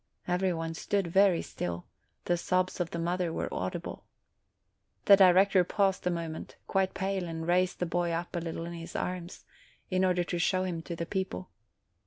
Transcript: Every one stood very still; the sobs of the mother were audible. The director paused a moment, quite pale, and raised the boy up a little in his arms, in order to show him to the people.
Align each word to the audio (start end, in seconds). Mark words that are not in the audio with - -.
Every 0.27 0.51
one 0.51 0.73
stood 0.73 1.05
very 1.05 1.43
still; 1.43 1.85
the 2.25 2.35
sobs 2.35 2.79
of 2.79 2.89
the 2.89 2.97
mother 2.97 3.31
were 3.31 3.53
audible. 3.53 4.03
The 5.05 5.15
director 5.15 5.63
paused 5.63 6.07
a 6.07 6.09
moment, 6.09 6.55
quite 6.65 6.95
pale, 6.95 7.27
and 7.27 7.45
raised 7.47 7.77
the 7.77 7.85
boy 7.85 8.09
up 8.09 8.35
a 8.35 8.39
little 8.39 8.65
in 8.65 8.73
his 8.73 8.95
arms, 8.95 9.45
in 9.91 10.03
order 10.03 10.23
to 10.23 10.39
show 10.39 10.63
him 10.63 10.81
to 10.81 10.95
the 10.95 11.05
people. 11.05 11.51